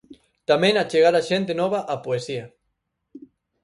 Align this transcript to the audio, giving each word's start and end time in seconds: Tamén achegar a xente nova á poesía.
Tamén 0.49 0.75
achegar 0.77 1.15
a 1.17 1.25
xente 1.29 1.53
nova 1.61 1.79
á 1.93 1.95
poesía. 2.05 2.45